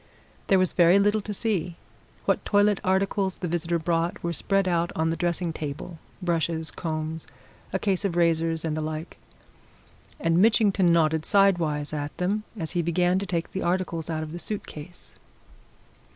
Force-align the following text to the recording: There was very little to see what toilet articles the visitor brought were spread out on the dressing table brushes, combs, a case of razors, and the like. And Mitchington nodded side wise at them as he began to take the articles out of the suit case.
There 0.47 0.57
was 0.57 0.73
very 0.73 0.97
little 0.97 1.21
to 1.21 1.31
see 1.31 1.75
what 2.25 2.43
toilet 2.43 2.79
articles 2.83 3.37
the 3.37 3.47
visitor 3.47 3.77
brought 3.77 4.23
were 4.23 4.33
spread 4.33 4.67
out 4.67 4.91
on 4.95 5.11
the 5.11 5.15
dressing 5.15 5.53
table 5.53 5.99
brushes, 6.23 6.71
combs, 6.71 7.27
a 7.71 7.77
case 7.77 8.03
of 8.03 8.15
razors, 8.15 8.65
and 8.65 8.75
the 8.75 8.81
like. 8.81 9.17
And 10.19 10.39
Mitchington 10.39 10.91
nodded 10.91 11.23
side 11.23 11.59
wise 11.59 11.93
at 11.93 12.17
them 12.17 12.45
as 12.57 12.71
he 12.71 12.81
began 12.81 13.19
to 13.19 13.27
take 13.27 13.51
the 13.51 13.61
articles 13.61 14.09
out 14.09 14.23
of 14.23 14.31
the 14.31 14.39
suit 14.39 14.65
case. 14.65 15.13